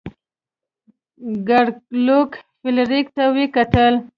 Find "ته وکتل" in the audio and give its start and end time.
3.15-3.93